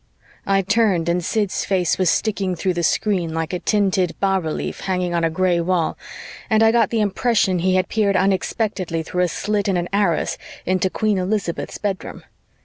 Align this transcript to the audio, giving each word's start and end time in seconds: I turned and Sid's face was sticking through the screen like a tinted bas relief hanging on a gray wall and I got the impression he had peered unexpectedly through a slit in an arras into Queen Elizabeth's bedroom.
I 0.47 0.63
turned 0.63 1.07
and 1.09 1.23
Sid's 1.23 1.63
face 1.63 1.99
was 1.99 2.09
sticking 2.09 2.55
through 2.55 2.73
the 2.73 2.81
screen 2.81 3.35
like 3.35 3.53
a 3.53 3.59
tinted 3.59 4.15
bas 4.19 4.43
relief 4.43 4.79
hanging 4.79 5.13
on 5.13 5.23
a 5.23 5.29
gray 5.29 5.59
wall 5.61 5.95
and 6.49 6.63
I 6.63 6.71
got 6.71 6.89
the 6.89 7.01
impression 7.01 7.59
he 7.59 7.75
had 7.75 7.87
peered 7.87 8.17
unexpectedly 8.17 9.03
through 9.03 9.21
a 9.21 9.27
slit 9.27 9.67
in 9.67 9.77
an 9.77 9.87
arras 9.93 10.39
into 10.65 10.89
Queen 10.89 11.19
Elizabeth's 11.19 11.77
bedroom. 11.77 12.23